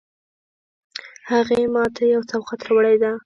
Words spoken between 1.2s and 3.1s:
هغې ما ته یو سوغات راوړی